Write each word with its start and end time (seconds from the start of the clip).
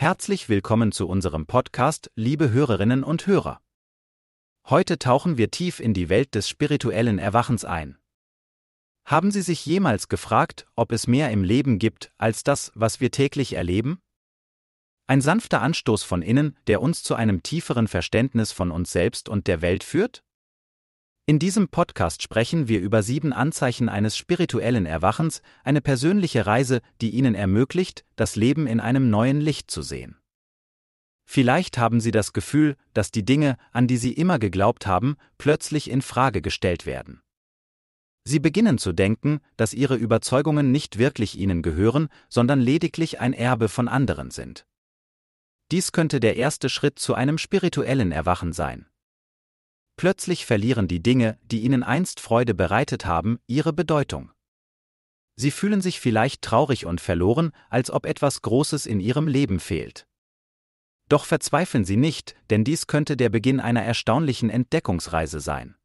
Herzlich 0.00 0.48
willkommen 0.48 0.92
zu 0.92 1.06
unserem 1.06 1.44
Podcast, 1.44 2.10
liebe 2.14 2.50
Hörerinnen 2.50 3.04
und 3.04 3.26
Hörer. 3.26 3.60
Heute 4.66 4.98
tauchen 4.98 5.36
wir 5.36 5.50
tief 5.50 5.78
in 5.78 5.92
die 5.92 6.08
Welt 6.08 6.34
des 6.34 6.48
spirituellen 6.48 7.18
Erwachens 7.18 7.66
ein. 7.66 7.98
Haben 9.04 9.30
Sie 9.30 9.42
sich 9.42 9.66
jemals 9.66 10.08
gefragt, 10.08 10.66
ob 10.74 10.92
es 10.92 11.06
mehr 11.06 11.30
im 11.30 11.44
Leben 11.44 11.78
gibt 11.78 12.14
als 12.16 12.44
das, 12.44 12.72
was 12.74 13.02
wir 13.02 13.10
täglich 13.10 13.52
erleben? 13.52 14.00
Ein 15.06 15.20
sanfter 15.20 15.60
Anstoß 15.60 16.02
von 16.02 16.22
innen, 16.22 16.56
der 16.66 16.80
uns 16.80 17.02
zu 17.02 17.14
einem 17.14 17.42
tieferen 17.42 17.86
Verständnis 17.86 18.52
von 18.52 18.70
uns 18.70 18.92
selbst 18.92 19.28
und 19.28 19.48
der 19.48 19.60
Welt 19.60 19.84
führt? 19.84 20.24
In 21.26 21.38
diesem 21.38 21.68
Podcast 21.68 22.22
sprechen 22.22 22.66
wir 22.66 22.80
über 22.80 23.02
sieben 23.02 23.32
Anzeichen 23.32 23.88
eines 23.88 24.16
spirituellen 24.16 24.86
Erwachens, 24.86 25.42
eine 25.62 25.80
persönliche 25.80 26.46
Reise, 26.46 26.80
die 27.00 27.10
Ihnen 27.10 27.34
ermöglicht, 27.34 28.04
das 28.16 28.36
Leben 28.36 28.66
in 28.66 28.80
einem 28.80 29.10
neuen 29.10 29.40
Licht 29.40 29.70
zu 29.70 29.82
sehen. 29.82 30.16
Vielleicht 31.24 31.78
haben 31.78 32.00
Sie 32.00 32.10
das 32.10 32.32
Gefühl, 32.32 32.74
dass 32.92 33.12
die 33.12 33.24
Dinge, 33.24 33.56
an 33.70 33.86
die 33.86 33.96
Sie 33.96 34.12
immer 34.12 34.40
geglaubt 34.40 34.88
haben, 34.88 35.16
plötzlich 35.38 35.88
in 35.88 36.02
Frage 36.02 36.42
gestellt 36.42 36.86
werden. 36.86 37.20
Sie 38.24 38.40
beginnen 38.40 38.78
zu 38.78 38.92
denken, 38.92 39.40
dass 39.56 39.72
Ihre 39.72 39.94
Überzeugungen 39.94 40.72
nicht 40.72 40.98
wirklich 40.98 41.38
Ihnen 41.38 41.62
gehören, 41.62 42.08
sondern 42.28 42.60
lediglich 42.60 43.20
ein 43.20 43.32
Erbe 43.32 43.68
von 43.68 43.86
anderen 43.86 44.32
sind. 44.32 44.66
Dies 45.70 45.92
könnte 45.92 46.18
der 46.18 46.34
erste 46.34 46.68
Schritt 46.68 46.98
zu 46.98 47.14
einem 47.14 47.38
spirituellen 47.38 48.10
Erwachen 48.10 48.52
sein. 48.52 48.89
Plötzlich 50.00 50.46
verlieren 50.46 50.88
die 50.88 51.02
Dinge, 51.02 51.38
die 51.42 51.60
ihnen 51.60 51.82
einst 51.82 52.20
Freude 52.20 52.54
bereitet 52.54 53.04
haben, 53.04 53.38
ihre 53.46 53.74
Bedeutung. 53.74 54.32
Sie 55.36 55.50
fühlen 55.50 55.82
sich 55.82 56.00
vielleicht 56.00 56.40
traurig 56.40 56.86
und 56.86 57.02
verloren, 57.02 57.52
als 57.68 57.90
ob 57.90 58.06
etwas 58.06 58.40
Großes 58.40 58.86
in 58.86 58.98
ihrem 58.98 59.28
Leben 59.28 59.60
fehlt. 59.60 60.06
Doch 61.10 61.26
verzweifeln 61.26 61.84
Sie 61.84 61.98
nicht, 61.98 62.34
denn 62.48 62.64
dies 62.64 62.86
könnte 62.86 63.14
der 63.18 63.28
Beginn 63.28 63.60
einer 63.60 63.82
erstaunlichen 63.82 64.48
Entdeckungsreise 64.48 65.38
sein. 65.38 65.76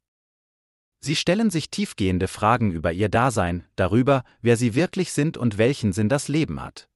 Sie 1.00 1.14
stellen 1.14 1.50
sich 1.50 1.68
tiefgehende 1.68 2.26
Fragen 2.26 2.70
über 2.70 2.94
Ihr 2.94 3.10
Dasein, 3.10 3.66
darüber, 3.76 4.24
wer 4.40 4.56
Sie 4.56 4.74
wirklich 4.74 5.12
sind 5.12 5.36
und 5.36 5.58
welchen 5.58 5.92
Sinn 5.92 6.08
das 6.08 6.28
Leben 6.28 6.62
hat. 6.62 6.88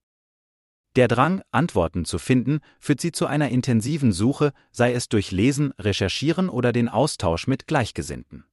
Der 1.01 1.09
Drang, 1.09 1.41
Antworten 1.51 2.05
zu 2.05 2.19
finden, 2.19 2.61
führt 2.79 3.01
sie 3.01 3.11
zu 3.11 3.25
einer 3.25 3.49
intensiven 3.49 4.13
Suche, 4.13 4.53
sei 4.71 4.93
es 4.93 5.09
durch 5.09 5.31
Lesen, 5.31 5.73
Recherchieren 5.79 6.51
oder 6.51 6.75
den 6.75 6.91
Austausch 6.91 7.47
mit 7.47 7.67
Gleichgesinnten. 7.67 8.45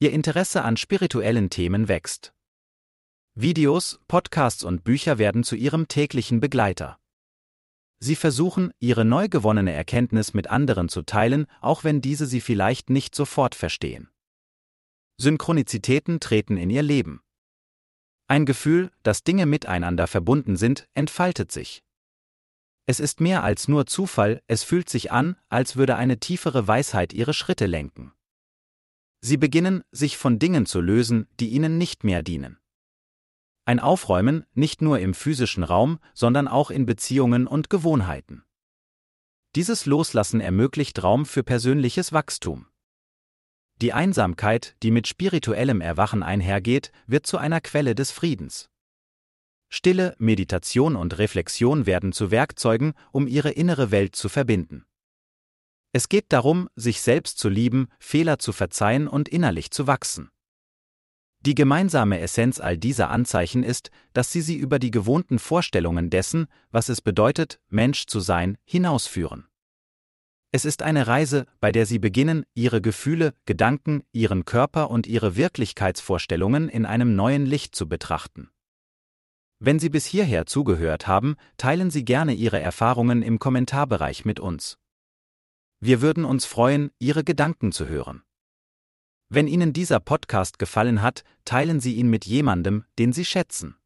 Ihr 0.00 0.12
Interesse 0.12 0.62
an 0.64 0.76
spirituellen 0.76 1.48
Themen 1.48 1.88
wächst. 1.88 2.34
Videos, 3.34 4.00
Podcasts 4.06 4.64
und 4.64 4.84
Bücher 4.84 5.16
werden 5.16 5.42
zu 5.42 5.56
ihrem 5.56 5.88
täglichen 5.88 6.40
Begleiter. 6.40 6.98
Sie 8.00 8.16
versuchen, 8.16 8.70
ihre 8.78 9.06
neu 9.06 9.30
gewonnene 9.30 9.72
Erkenntnis 9.72 10.34
mit 10.34 10.48
anderen 10.48 10.90
zu 10.90 11.00
teilen, 11.00 11.46
auch 11.62 11.84
wenn 11.84 12.02
diese 12.02 12.26
sie 12.26 12.42
vielleicht 12.42 12.90
nicht 12.90 13.14
sofort 13.14 13.54
verstehen. 13.54 14.10
Synchronizitäten 15.16 16.20
treten 16.20 16.58
in 16.58 16.68
ihr 16.68 16.82
Leben. 16.82 17.22
Ein 18.30 18.46
Gefühl, 18.46 18.92
dass 19.02 19.24
Dinge 19.24 19.44
miteinander 19.44 20.06
verbunden 20.06 20.54
sind, 20.54 20.88
entfaltet 20.94 21.50
sich. 21.50 21.82
Es 22.86 23.00
ist 23.00 23.20
mehr 23.20 23.42
als 23.42 23.66
nur 23.66 23.86
Zufall, 23.86 24.40
es 24.46 24.62
fühlt 24.62 24.88
sich 24.88 25.10
an, 25.10 25.34
als 25.48 25.74
würde 25.74 25.96
eine 25.96 26.20
tiefere 26.20 26.68
Weisheit 26.68 27.12
ihre 27.12 27.34
Schritte 27.34 27.66
lenken. 27.66 28.12
Sie 29.20 29.36
beginnen, 29.36 29.82
sich 29.90 30.16
von 30.16 30.38
Dingen 30.38 30.64
zu 30.64 30.80
lösen, 30.80 31.26
die 31.40 31.48
ihnen 31.48 31.76
nicht 31.76 32.04
mehr 32.04 32.22
dienen. 32.22 32.60
Ein 33.64 33.80
Aufräumen, 33.80 34.46
nicht 34.54 34.80
nur 34.80 35.00
im 35.00 35.12
physischen 35.12 35.64
Raum, 35.64 35.98
sondern 36.14 36.46
auch 36.46 36.70
in 36.70 36.86
Beziehungen 36.86 37.48
und 37.48 37.68
Gewohnheiten. 37.68 38.44
Dieses 39.56 39.86
Loslassen 39.86 40.40
ermöglicht 40.40 41.02
Raum 41.02 41.26
für 41.26 41.42
persönliches 41.42 42.12
Wachstum. 42.12 42.69
Die 43.80 43.94
Einsamkeit, 43.94 44.76
die 44.82 44.90
mit 44.90 45.08
spirituellem 45.08 45.80
Erwachen 45.80 46.22
einhergeht, 46.22 46.92
wird 47.06 47.26
zu 47.26 47.38
einer 47.38 47.62
Quelle 47.62 47.94
des 47.94 48.10
Friedens. 48.10 48.68
Stille, 49.70 50.14
Meditation 50.18 50.96
und 50.96 51.16
Reflexion 51.18 51.86
werden 51.86 52.12
zu 52.12 52.30
Werkzeugen, 52.30 52.92
um 53.12 53.26
ihre 53.26 53.50
innere 53.50 53.90
Welt 53.90 54.16
zu 54.16 54.28
verbinden. 54.28 54.84
Es 55.92 56.08
geht 56.08 56.26
darum, 56.28 56.68
sich 56.76 57.00
selbst 57.00 57.38
zu 57.38 57.48
lieben, 57.48 57.88
Fehler 57.98 58.38
zu 58.38 58.52
verzeihen 58.52 59.08
und 59.08 59.28
innerlich 59.28 59.70
zu 59.70 59.86
wachsen. 59.86 60.30
Die 61.40 61.54
gemeinsame 61.54 62.20
Essenz 62.20 62.60
all 62.60 62.76
dieser 62.76 63.08
Anzeichen 63.08 63.62
ist, 63.62 63.90
dass 64.12 64.30
sie 64.30 64.42
sie 64.42 64.56
über 64.56 64.78
die 64.78 64.90
gewohnten 64.90 65.38
Vorstellungen 65.38 66.10
dessen, 66.10 66.48
was 66.70 66.90
es 66.90 67.00
bedeutet, 67.00 67.60
Mensch 67.70 68.06
zu 68.06 68.20
sein, 68.20 68.58
hinausführen. 68.64 69.49
Es 70.52 70.64
ist 70.64 70.82
eine 70.82 71.06
Reise, 71.06 71.46
bei 71.60 71.70
der 71.70 71.86
Sie 71.86 72.00
beginnen, 72.00 72.44
Ihre 72.54 72.80
Gefühle, 72.80 73.34
Gedanken, 73.46 74.02
Ihren 74.12 74.44
Körper 74.44 74.90
und 74.90 75.06
Ihre 75.06 75.36
Wirklichkeitsvorstellungen 75.36 76.68
in 76.68 76.86
einem 76.86 77.14
neuen 77.14 77.46
Licht 77.46 77.76
zu 77.76 77.88
betrachten. 77.88 78.50
Wenn 79.60 79.78
Sie 79.78 79.90
bis 79.90 80.06
hierher 80.06 80.46
zugehört 80.46 81.06
haben, 81.06 81.36
teilen 81.56 81.90
Sie 81.90 82.04
gerne 82.04 82.32
Ihre 82.32 82.58
Erfahrungen 82.58 83.22
im 83.22 83.38
Kommentarbereich 83.38 84.24
mit 84.24 84.40
uns. 84.40 84.76
Wir 85.78 86.02
würden 86.02 86.24
uns 86.24 86.46
freuen, 86.46 86.90
Ihre 86.98 87.22
Gedanken 87.22 87.70
zu 87.70 87.86
hören. 87.86 88.22
Wenn 89.28 89.46
Ihnen 89.46 89.72
dieser 89.72 90.00
Podcast 90.00 90.58
gefallen 90.58 91.00
hat, 91.00 91.22
teilen 91.44 91.78
Sie 91.78 91.94
ihn 91.94 92.10
mit 92.10 92.26
jemandem, 92.26 92.84
den 92.98 93.12
Sie 93.12 93.24
schätzen. 93.24 93.76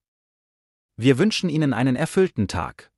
Wir 0.97 1.19
wünschen 1.19 1.51
Ihnen 1.51 1.75
einen 1.75 1.97
erfüllten 1.97 2.49
Tag. 2.49 2.91